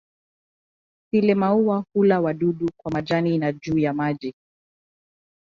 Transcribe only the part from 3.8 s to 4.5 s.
maji.